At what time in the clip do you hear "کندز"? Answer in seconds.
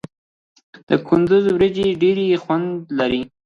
1.07-1.43